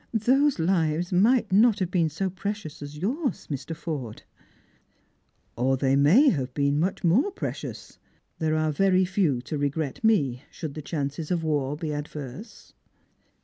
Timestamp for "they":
5.77-5.95